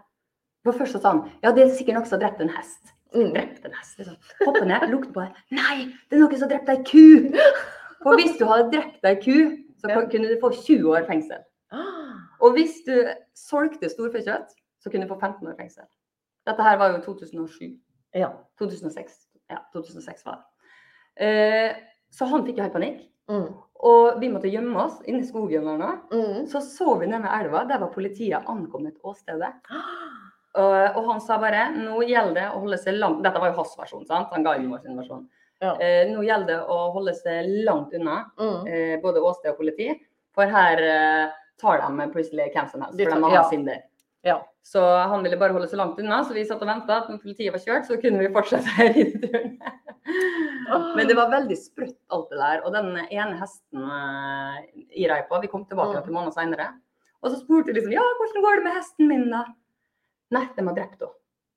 For 0.65 0.73
først 0.73 0.93
så 0.97 1.01
sa 1.03 1.11
han 1.13 1.33
ja, 1.43 1.53
det 1.53 1.65
er 1.65 1.75
sikkert 1.75 1.95
noen 1.95 2.07
som 2.07 2.21
har 2.21 2.29
drept 2.29 2.41
en 2.41 2.49
hest. 2.55 2.93
Mm. 3.15 3.33
Drept 3.35 3.65
en 3.65 3.73
hest, 3.73 3.99
liksom. 3.99 4.17
Hopper 4.47 4.65
ned, 4.67 4.89
lukter 4.91 5.13
på 5.13 5.21
det. 5.27 5.33
Nei, 5.51 5.85
det 6.11 6.17
er 6.17 6.21
noen 6.23 6.39
som 6.39 6.49
har 6.49 6.57
drept 6.59 6.69
ei 6.69 6.83
ku! 6.83 7.39
For 8.03 8.17
hvis 8.17 8.37
du 8.39 8.45
hadde 8.47 8.71
drept 8.73 9.05
ei 9.05 9.15
ku, 9.17 9.37
så 9.81 10.07
kunne 10.11 10.29
du 10.29 10.39
få 10.41 10.51
20 10.53 10.91
år 10.95 11.07
fengsel. 11.07 11.43
Ah. 11.73 12.19
Og 12.41 12.53
hvis 12.53 12.83
du 12.87 12.93
solgte 13.35 13.89
storfekjøtt, 13.91 14.51
så 14.81 14.91
kunne 14.91 15.07
du 15.07 15.15
få 15.15 15.19
15 15.21 15.47
år 15.49 15.57
fengsel. 15.59 15.85
Dette 16.47 16.63
her 16.63 16.77
var 16.79 16.93
jo 16.95 17.03
2007. 17.15 17.77
Ja. 18.15 18.31
2006. 18.59 19.27
Ja, 19.51 19.59
2006 19.73 20.25
var 20.27 20.37
det. 20.37 20.45
Eh, 21.27 21.75
så 22.11 22.27
han 22.27 22.45
fikk 22.47 22.59
jo 22.59 22.63
helt 22.63 22.73
panikk. 22.73 23.01
Mm. 23.29 23.55
Og 23.85 24.21
vi 24.21 24.31
måtte 24.33 24.49
gjemme 24.49 24.79
oss 24.87 25.01
inne 25.05 25.21
i 25.21 25.29
skogen 25.29 25.67
der 25.69 25.81
nå. 25.81 25.91
Mm. 26.13 26.47
Så 26.49 26.63
så 26.65 26.95
vi 27.01 27.09
ned 27.11 27.25
ved 27.27 27.33
elva, 27.41 27.65
der 27.69 27.83
var 27.83 27.93
politiet 27.95 28.49
ankommet 28.49 28.97
åstedet. 29.05 29.53
Ah. 30.57 30.93
Og, 30.97 31.03
han 31.11 31.19
sa 31.21 31.37
bare 31.37 31.67
nå 31.75 31.99
gjelder 32.09 32.35
det 32.39 32.45
å 32.49 32.63
holde 32.63 32.79
seg 32.81 32.95
langt 32.97 33.19
Dette 33.21 33.43
var 33.43 33.51
jo 33.51 33.59
hans 33.59 33.75
versjon, 33.77 34.07
sant? 34.09 34.31
Han 34.33 34.47
ga 34.47 34.55
inn 34.57 34.71
vår 34.73 34.87
sin 34.87 34.97
versjon. 34.97 35.27
Ja. 35.61 35.75
Eh, 35.85 36.09
nå 36.09 36.23
gjelder 36.25 36.49
det 36.49 36.73
å 36.73 36.79
holde 36.95 37.13
seg 37.19 37.51
langt 37.67 37.93
unna, 37.93 38.23
Mm. 38.41 38.67
eh, 38.67 38.95
både 39.03 39.21
åsted 39.21 39.51
og 39.53 39.59
politi. 39.59 39.91
For 40.33 40.49
her 40.49 40.81
eh, 40.81 41.35
tar 41.61 41.85
de 41.85 42.09
plutselig 42.13 42.49
hvem 42.55 42.71
som 42.73 42.81
helst, 42.87 42.97
for 42.97 43.13
de 43.13 43.21
må 43.21 43.33
ja. 43.35 43.45
sin 43.51 43.65
der. 43.69 43.83
Ja. 44.25 44.39
Så 44.65 44.81
han 44.83 45.23
ville 45.23 45.37
bare 45.37 45.53
holde 45.53 45.69
seg 45.69 45.79
langt 45.79 46.01
unna, 46.01 46.25
så 46.25 46.35
vi 46.35 46.45
satt 46.45 46.63
og 46.65 46.69
venta. 46.69 47.03
Når 47.09 47.21
politiet 47.23 47.53
var 47.53 47.61
kjørt, 47.61 47.87
så 47.87 48.01
kunne 48.01 48.19
vi 48.25 48.33
fortsette 48.33 48.89
rideturen. 48.97 49.59
Men 50.97 51.09
det 51.09 51.17
var 51.19 51.31
veldig 51.33 51.57
sprøtt 51.59 51.99
alt 52.15 52.31
det 52.33 52.39
der. 52.41 52.65
Og 52.67 52.73
den 52.75 52.91
ene 53.07 53.39
hesten 53.41 53.85
uh, 53.87 54.59
jeg 54.91 55.27
på, 55.31 55.41
vi 55.43 55.51
kom 55.53 55.65
tilbake 55.69 56.01
Mm. 56.01 56.07
noen 56.09 56.17
måneder 56.19 56.37
senere. 56.37 56.67
Og 57.23 57.31
så 57.33 57.41
spurte 57.41 57.73
jeg 57.73 57.79
liksom 57.81 57.95
ja, 57.97 58.05
hvordan 58.19 58.45
går 58.45 58.59
det 58.61 58.65
med 58.67 58.77
hesten 58.77 59.09
min, 59.11 59.25
da? 59.33 59.45
Nei, 60.37 60.45
de 60.57 60.67
har 60.67 60.77
drept 60.77 61.01
henne. 61.01 61.15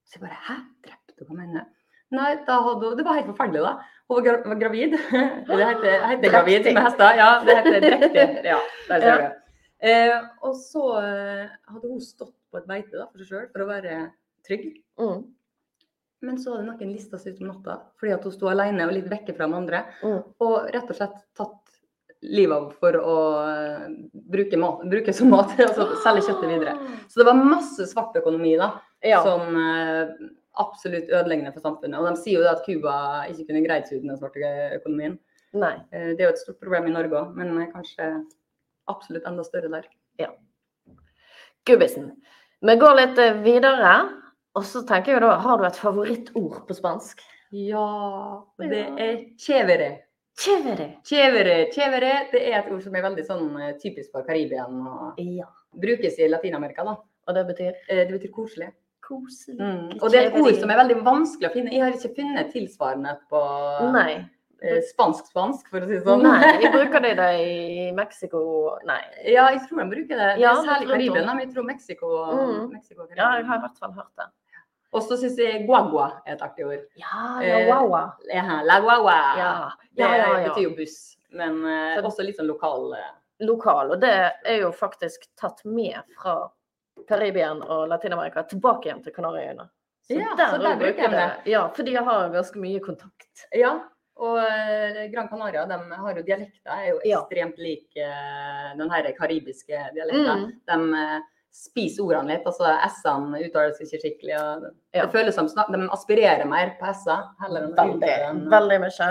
Så 0.07 0.17
jeg 0.17 0.23
bare 0.25 0.39
hæ, 0.47 0.55
drept 0.87 1.13
henne? 1.13 1.27
Hva 1.29 1.35
mener 1.37 1.59
du? 1.65 1.75
Nei, 2.15 2.29
hadde 2.47 2.95
Det 2.97 3.05
var 3.05 3.19
helt 3.19 3.27
forferdelig, 3.29 3.61
da. 3.61 3.73
Hun 4.09 4.15
var, 4.17 4.23
gra 4.25 4.37
var 4.49 4.61
gravid. 4.63 4.95
Det 5.49 5.59
heter, 5.61 6.07
heter 6.09 6.31
gravid 6.33 6.69
med 6.73 6.81
hester. 6.87 7.19
Ja, 7.19 7.27
det 7.45 7.57
heter 7.59 7.83
drektig. 7.85 8.23
Ja, 8.53 8.59
der 8.87 9.03
ser 9.03 9.09
Ja. 9.09 9.17
du. 9.27 9.35
Eh, 9.79 10.15
og 10.43 10.55
så 10.59 10.81
eh, 10.99 11.51
hadde 11.69 11.87
hun 11.91 12.01
stått 12.03 12.33
på 12.51 12.57
et 12.59 12.65
beite 12.67 12.97
da, 12.97 13.05
for 13.11 13.21
seg 13.21 13.29
sjøl 13.29 13.45
for 13.53 13.63
å 13.63 13.67
være 13.69 13.99
trygg. 14.47 14.65
Mm. 14.99 15.21
Men 16.25 16.39
så 16.41 16.53
hadde 16.55 16.67
noen 16.67 16.91
lista 16.91 17.19
seg 17.19 17.35
ut 17.37 17.43
om 17.45 17.51
natta 17.53 17.77
fordi 17.99 18.11
at 18.15 18.25
hun 18.27 18.33
sto 18.35 18.49
alene 18.51 18.87
og 18.87 18.95
litt 18.95 19.07
vekke 19.11 19.35
fra 19.37 19.47
de 19.47 19.55
andre. 19.59 19.83
Mm. 20.03 20.19
Og 20.45 20.55
rett 20.73 20.91
og 20.91 20.97
slett 20.97 21.21
tatt 21.37 21.55
livet 22.21 22.55
av 22.57 22.73
for 22.81 22.97
å 22.99 23.15
eh, 23.47 23.85
bruke, 24.11 24.59
mat, 24.59 24.83
bruke 24.91 25.15
som 25.15 25.31
mat. 25.31 25.53
altså 25.67 25.87
selge 26.03 26.25
kjøttet 26.27 26.51
videre. 26.51 26.75
Så 27.07 27.21
det 27.21 27.29
var 27.29 27.39
masse 27.39 27.87
svart 27.91 28.17
økonomi 28.19 28.57
da, 28.59 28.73
Ja. 29.07 29.21
som 29.23 29.55
eh, 29.55 30.11
absolutt 30.59 31.07
ødeleggende 31.07 31.53
for 31.55 31.63
samfunnet. 31.63 31.99
Og 32.01 32.09
de 32.09 32.19
sier 32.19 32.43
jo 32.43 32.51
at 32.51 32.65
Cuba 32.65 32.93
ikke 33.31 33.47
kunne 33.47 33.63
greid 33.63 33.87
seg 33.87 34.01
uten 34.01 34.11
den 34.11 34.19
svarte 34.19 34.53
økonomien. 34.75 35.15
Nei. 35.55 35.75
Eh, 35.91 36.11
det 36.13 36.21
er 36.21 36.27
jo 36.27 36.35
et 36.35 36.43
stort 36.43 36.59
problem 36.61 36.89
i 36.89 36.93
Norge 36.93 37.17
òg, 37.21 37.33
men 37.37 37.55
eh, 37.57 37.71
kanskje 37.71 38.11
absolutt 38.91 39.27
enda 39.29 39.45
større 39.47 39.71
der. 39.71 39.87
Ja. 40.19 40.33
Gubbisen. 41.67 42.11
Vi 42.65 42.75
går 42.81 42.97
litt 42.99 43.21
eh, 43.23 43.39
videre. 43.45 43.93
Og 44.57 44.63
så 44.65 44.81
tenker 44.87 45.13
jeg 45.13 45.21
da, 45.21 45.35
har 45.43 45.57
du 45.57 45.65
et 45.67 45.77
favorittord 45.77 46.63
på 46.67 46.73
spansk? 46.77 47.21
Ja, 47.51 48.41
det 48.61 48.79
er 49.01 49.17
chevere. 49.41 49.89
Chevere. 50.39 50.87
Chevere, 51.03 51.55
chevere, 51.73 52.11
det 52.31 52.41
er 52.47 52.59
et 52.61 52.69
ord 52.71 52.81
som 52.83 52.95
er 52.95 53.03
veldig 53.03 53.25
sånn 53.27 53.47
eh, 53.61 53.73
typisk 53.81 54.11
for 54.13 54.23
Karibia 54.23 54.65
Ja. 55.17 55.47
brukes 55.75 56.17
i 56.19 56.27
Latin-Amerika. 56.29 56.83
da. 56.85 56.95
Og 57.27 57.35
det 57.35 57.45
betyr 57.47 57.73
Eh, 57.89 58.05
Det 58.07 58.11
betyr 58.19 58.31
koselig. 58.31 58.71
koselig. 59.01 59.57
Mm. 59.59 59.99
Og 60.01 60.11
det 60.11 60.19
er 60.19 60.27
et 60.29 60.35
ord 60.41 60.55
som 60.59 60.69
er 60.69 60.77
veldig 60.77 61.03
vanskelig 61.03 61.49
å 61.49 61.53
finne. 61.53 61.71
Jeg 61.71 61.81
har 61.81 61.91
ikke 61.91 62.15
funnet 62.15 62.51
tilsvarende 62.53 63.17
på 63.29 63.91
Nei. 63.91 64.25
Eh, 64.61 64.81
spansk-spansk, 64.89 65.69
for 65.71 65.81
å 65.85 65.87
si 65.87 65.95
det 65.97 66.01
sånn. 66.05 66.23
Nei, 66.25 66.49
jeg 66.63 66.71
bruker 66.77 67.03
det 67.05 67.29
i 67.43 67.91
Mexico. 67.95 68.41
Nei. 68.87 68.99
Ja, 69.25 69.47
jeg 69.53 69.63
tror 69.67 69.81
de 69.83 69.87
bruker 69.95 70.15
det. 70.19 70.27
Det 70.35 70.43
Ja, 70.43 70.51
er 70.57 70.67
særlig 70.67 70.87
i 70.87 70.89
rundt. 70.89 70.95
Karibia, 70.95 71.25
men 71.33 71.39
jeg 71.45 71.53
tror 71.55 71.67
Mexico. 71.69 72.11
Mm. 72.33 72.69
Mexico 72.73 73.07
Ja, 73.15 73.29
jeg 73.39 73.45
har 73.49 73.61
i 73.61 73.63
hvert 73.65 73.79
fall 73.79 73.93
hørt 73.97 74.11
det. 74.19 74.29
Og 74.91 75.03
så 75.05 75.19
syns 75.21 75.35
jeg 75.37 75.65
guagua 75.67 76.07
er 76.25 76.33
et 76.33 76.41
artig 76.41 76.65
ord. 76.65 76.85
Ja, 76.97 77.39
Eh, 77.43 77.67
ja, 77.67 77.79
wow. 77.85 78.11
Ja, 78.33 78.61
La 78.65 78.79
guagua. 78.81 79.17
Ja, 79.37 79.49
Det 79.93 80.01
ja, 80.01 80.15
ja, 80.17 80.29
det 80.39 80.47
betyr 80.49 80.63
jo 80.65 80.75
buss, 80.79 80.95
men 81.29 81.59
eh, 81.69 81.99
også 82.01 82.25
litt 82.25 82.39
sånn 82.41 82.49
lokal 82.49 82.93
eh, 82.97 83.11
Lokal. 83.45 83.91
Og 83.93 84.01
det 84.01 84.09
er 84.49 84.57
jo 84.63 84.71
faktisk 84.75 85.29
tatt 85.39 85.61
med 85.63 86.01
fra 86.17 86.49
Karibia 87.07 87.53
og 87.53 87.85
Latin-Amerika 87.87 88.43
tilbake 88.49 88.89
igjen 88.89 89.03
til 89.05 89.13
Kanariøyene. 89.15 89.69
Ja, 90.09 90.33
så 90.35 90.57
der 90.57 90.75
bruker 90.81 91.03
jeg 91.05 91.11
det. 91.13 91.27
Ja, 91.53 91.67
fordi 91.69 91.93
jeg 91.93 92.03
har 92.03 92.31
ganske 92.33 92.59
mye 92.59 92.79
kontakt. 92.81 93.45
Ja. 93.55 93.75
Og 94.19 94.37
eh, 94.43 95.05
Gran 95.13 95.29
Canaria 95.31 95.65
de 95.69 95.77
har 95.95 96.15
jo 96.17 96.23
dialekter, 96.27 96.71
er 96.75 96.89
jo 96.91 96.97
ekstremt 97.07 97.59
lik 97.61 97.95
eh, 97.95 98.71
den 98.79 98.89
her 98.91 99.07
karibiske 99.17 99.83
dialekten. 99.95 100.47
Mm. 100.49 100.55
De 100.67 101.03
eh, 101.03 101.19
spiser 101.59 102.03
ordene 102.05 102.35
litt, 102.35 102.45
altså 102.47 102.67
S-ene 102.89 103.39
uttales 103.47 103.79
ikke 103.83 104.01
skikkelig. 104.03 104.35
Og 104.39 104.65
det, 104.65 104.73
Ja. 104.97 105.05
det 105.05 105.13
føles 105.15 105.35
som 105.39 105.47
de 105.47 105.79
aspirerer 105.95 106.45
mer 106.49 106.75
på 106.79 106.89
S-er 106.91 107.23
Veldig, 107.79 108.49
veldig 108.51 108.79
mye. 108.83 109.07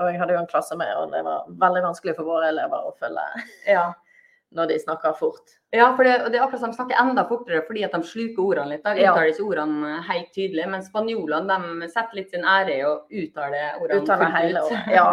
og 0.00 0.08
jeg 0.10 0.20
hadde 0.22 0.34
jo 0.34 0.40
en 0.40 0.50
klasse 0.50 0.76
med, 0.80 0.90
og 0.96 1.12
det 1.12 1.22
var 1.26 1.44
veldig 1.66 1.84
vanskelig 1.90 2.16
for 2.16 2.24
våre 2.32 2.48
elever 2.54 2.88
å 2.88 2.94
følge 2.98 3.28
Ja. 3.68 3.92
når 4.54 4.68
de 4.70 4.78
snakker 4.78 5.16
fort. 5.18 5.56
Ja, 5.74 5.88
for 5.96 6.06
det, 6.06 6.12
det 6.30 6.38
er 6.38 6.44
akkurat 6.44 6.62
som 6.62 6.70
de 6.70 6.78
snakker 6.78 7.00
enda 7.02 7.24
fortere 7.26 7.64
fordi 7.66 7.82
at 7.86 7.94
de 7.96 8.06
sluker 8.06 8.44
ordene 8.44 8.76
litt. 8.76 8.84
De 8.84 9.02
uttaler 9.02 9.32
ikke 9.32 9.46
ordene 9.48 9.96
helt 10.06 10.30
tydelig, 10.36 10.68
men 10.70 10.84
spanjolene 10.86 11.58
de 11.82 11.88
setter 11.90 12.20
litt 12.20 12.30
sin 12.30 12.46
ære 12.46 12.76
i 12.76 12.84
å 12.86 12.92
uttale 13.08 13.64
ordene 13.80 14.04
Uttaler 14.04 14.30
fullt 14.30 14.38
hele 14.38 14.64
ut. 14.68 14.92
Ja, 14.94 15.08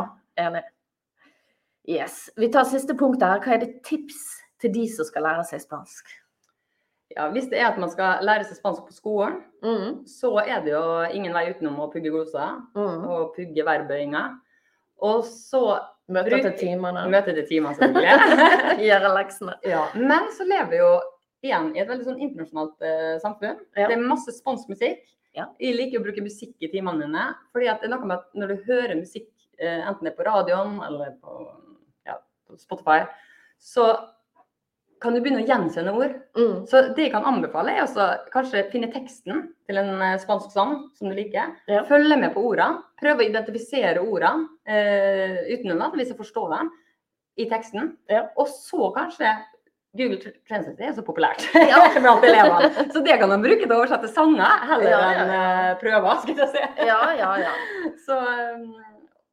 enig. 0.46 0.63
Yes. 1.89 2.24
Vi 2.38 2.51
tar 2.53 2.68
siste 2.70 2.94
punkt 2.98 3.24
her. 3.25 3.41
Hva 3.41 3.56
er 3.56 3.63
det 3.63 3.72
tips 3.88 4.20
til 4.62 4.74
de 4.75 4.86
som 4.94 5.08
skal 5.08 5.25
lære 5.25 5.48
seg 5.50 5.63
spansk? 5.63 6.13
Ja, 7.12 7.25
hvis 7.34 7.50
det 7.51 7.60
er 7.60 7.72
at 7.72 7.80
man 7.82 7.89
skal 7.91 8.22
lære 8.24 8.46
seg 8.48 8.62
spansk 8.62 8.86
på 8.88 8.96
skolen, 8.96 9.41
Mm, 9.62 10.08
så 10.10 10.39
er 10.41 10.63
det 10.65 10.72
jo 10.74 10.86
ingen 11.13 11.36
vei 11.38 11.51
utenom 11.51 11.75
å 11.84 11.89
pugge 11.94 12.10
gloser 12.10 12.56
mm. 12.74 13.03
og 13.06 13.36
pugge 13.36 13.62
verbøyinger. 13.62 14.39
Og 15.06 15.22
så 15.25 15.62
Bruk- 16.10 16.41
til 16.41 16.53
timene. 16.60 17.05
møte 17.12 17.34
til 17.38 17.46
timene, 17.48 17.75
selvfølgelig. 17.77 18.84
Gjøre 18.88 19.12
leksene. 19.15 19.55
ja. 19.63 19.86
Men 19.96 20.29
så 20.36 20.48
lever 20.48 20.70
vi 20.74 20.79
jo 20.81 20.91
igjen 21.46 21.72
i 21.75 21.81
et 21.81 21.89
veldig 21.89 22.05
sånn 22.05 22.20
internasjonalt 22.22 22.84
eh, 22.86 23.15
samfunn. 23.24 23.62
Ja. 23.77 23.88
Det 23.88 23.96
er 23.96 24.03
masse 24.03 24.34
spansk 24.36 24.70
musikk. 24.70 25.05
Ja. 25.38 25.48
Jeg 25.63 25.77
liker 25.77 26.01
å 26.01 26.05
bruke 26.05 26.24
musikk 26.25 26.55
i 26.60 26.67
timene 26.72 27.05
mine. 27.08 27.27
fordi 27.53 27.70
at 27.72 27.79
det 27.81 27.88
er 27.88 27.93
noe 27.96 28.05
med 28.10 28.17
at 28.20 28.27
når 28.36 28.51
du 28.51 28.65
hører 28.67 28.96
musikk, 29.00 29.29
eh, 29.58 29.79
enten 29.88 30.03
det 30.03 30.12
er 30.13 30.17
på 30.17 30.27
radioen 30.27 30.81
eller 30.84 31.13
på, 31.22 31.38
ja, 32.10 32.17
på 32.48 32.58
Spotify, 32.60 33.05
så 33.62 33.88
kan 35.01 35.15
du 35.15 35.22
begynne 35.22 35.41
å 35.41 35.48
gjenkjenne 35.48 35.93
ord. 35.98 36.13
Mm. 36.38 36.58
Så 36.70 36.81
det 36.96 37.08
jeg 37.08 37.13
kan 37.15 37.25
anbefale, 37.27 37.74
er 37.74 37.86
også 37.86 38.08
kanskje 38.34 38.67
finne 38.74 38.91
teksten 38.93 39.48
til 39.70 39.81
en 39.81 39.96
eh, 39.98 40.20
spansk 40.22 40.53
sang 40.53 40.75
som 40.98 41.10
du 41.10 41.15
liker. 41.17 41.55
Ja. 41.72 41.81
Følge 41.89 42.20
med 42.22 42.36
på 42.36 42.43
ordene. 42.51 42.84
Prøve 43.01 43.24
å 43.24 43.29
identifisere 43.29 44.03
ordene 44.03 44.46
eh, 44.70 45.41
uten 45.55 45.81
hvis 45.98 46.13
jeg 46.13 46.20
forstår 46.20 46.53
dem 46.53 46.70
i 47.41 47.48
teksten. 47.50 47.96
Ja. 48.12 48.27
Og 48.38 48.51
så 48.51 48.91
kanskje 48.93 49.34
Google 49.98 50.31
Translate 50.48 50.86
er 50.88 50.93
så 50.96 51.03
populært 51.03 51.43
Ja. 51.58 51.81
blant 52.03 52.24
elevene. 52.24 52.70
Så 52.93 53.01
det 53.03 53.17
kan 53.20 53.34
de 53.34 53.39
bruke 53.43 53.65
til 53.65 53.74
å 53.74 53.81
oversette 53.81 54.12
sanger 54.13 54.70
heller 54.70 54.93
Ja, 54.93 55.01
enn 55.10 55.34
uh, 55.34 55.74
prøver. 55.81 56.22
skal 56.24 56.39
jeg 56.46 56.53
si. 56.53 56.63
Ja, 56.88 57.01
ja, 57.17 57.31
ja. 57.41 57.58
Så, 58.05 58.15
um, 58.22 58.70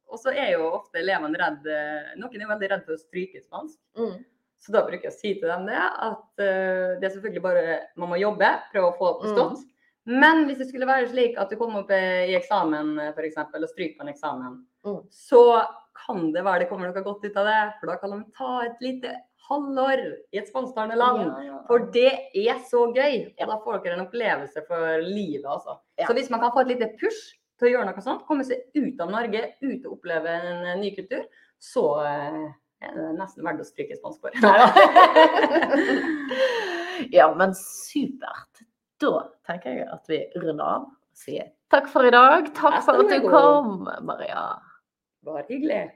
og 0.09 0.19
så 0.19 0.33
er 0.33 0.55
jo 0.57 0.65
ofte 0.73 0.99
elevene 1.03 1.37
redd 1.37 1.67
eh, 1.69 2.11
Noen 2.17 2.41
er 2.41 2.49
veldig 2.49 2.69
redd 2.73 2.85
for 2.87 2.97
å 2.97 3.01
stryke 3.01 3.43
spansk. 3.43 3.77
Mm. 3.99 4.17
Så 4.59 4.73
da 4.75 4.83
bruker 4.83 5.07
jeg 5.07 5.13
å 5.13 5.17
si 5.17 5.33
til 5.39 5.47
dem 5.47 5.67
det, 5.69 5.79
at 5.79 6.41
uh, 6.43 6.95
det 6.99 7.05
er 7.07 7.13
selvfølgelig 7.13 7.43
bare 7.45 7.75
man 7.99 8.11
må 8.11 8.19
jobbe, 8.19 8.49
prøve 8.73 8.89
å 8.89 8.97
få 8.99 9.11
det 9.13 9.29
bestått. 9.29 9.61
Men 10.09 10.47
hvis 10.47 10.57
det 10.59 10.69
skulle 10.71 10.87
være 10.89 11.09
slik 11.11 11.37
at 11.37 11.51
du 11.51 11.57
kommer 11.59 11.83
opp 11.83 11.91
eh, 11.93 12.31
i 12.31 12.35
eksamen 12.37 12.95
f.eks. 13.11 13.35
og 13.37 13.67
stryker 13.69 13.99
på 13.99 14.05
en 14.07 14.11
eksamen, 14.15 14.57
Mm. 14.85 15.01
så 15.11 15.41
kan 16.05 16.29
det 16.31 16.39
være 16.45 16.63
det 16.63 16.69
kommer 16.69 16.87
noe 16.87 17.03
godt 17.03 17.25
ut 17.27 17.35
av 17.37 17.49
det. 17.49 17.57
For 17.79 17.91
da 17.91 17.97
kan 17.99 18.13
de 18.15 18.19
ta 18.37 18.51
et 18.63 18.79
lite 18.79 19.11
halvår 19.49 20.03
i 20.31 20.39
et 20.39 20.47
spansktalende 20.47 20.95
land. 20.99 21.25
Ja, 21.25 21.41
ja. 21.49 21.57
For 21.67 21.89
det 21.93 22.13
er 22.31 22.61
så 22.69 22.85
gøy! 22.95 23.25
Og 23.35 23.51
da 23.51 23.57
får 23.65 23.81
dere 23.83 23.97
en 23.97 24.05
opplevelse 24.05 24.63
for 24.69 25.03
livet, 25.03 25.45
altså. 25.49 25.75
Ja. 25.99 26.07
Så 26.07 26.15
hvis 26.17 26.31
man 26.31 26.39
kan 26.43 26.53
få 26.55 26.63
et 26.63 26.71
lite 26.75 26.93
push 27.01 27.35
til 27.59 27.69
å 27.69 27.73
gjøre 27.73 27.89
noe 27.89 28.05
sånt, 28.05 28.23
komme 28.29 28.47
seg 28.47 28.63
ut 28.77 29.01
av 29.03 29.11
Norge, 29.11 29.43
ut 29.59 29.83
og 29.83 29.97
oppleve 29.97 30.31
en 30.39 30.65
eh, 30.71 30.79
ny 30.79 30.93
kultur, 30.95 31.27
så 31.59 31.85
eh, 32.81 32.91
er 32.91 33.13
nesten 33.17 33.45
verdt 33.45 33.63
å 33.63 33.67
stryke 33.67 33.97
spansk 33.99 34.19
for. 34.23 34.31
ja, 37.17 37.25
men 37.35 37.55
supert. 37.57 38.53
Da 38.99 39.13
tenker 39.47 39.69
jeg 39.79 39.87
at 39.91 40.03
vi 40.11 40.17
runder 40.39 40.65
av. 40.65 40.89
Sier 41.19 41.47
takk 41.69 41.87
for 41.91 42.07
i 42.07 42.13
dag. 42.13 42.49
Takk 42.57 42.81
for 42.85 42.93
at 43.03 43.11
du 43.11 43.19
kom, 43.29 43.87
Maria. 44.07 44.43
Bare 45.25 45.43
hyggelig. 45.49 45.89